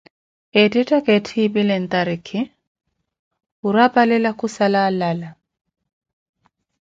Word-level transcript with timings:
Ettettaka 0.61 1.11
etthipile 1.17 1.75
ntarikhi, 1.83 2.41
khurapalela 3.59 4.31
khusala 4.39 4.79
alala. 4.89 5.29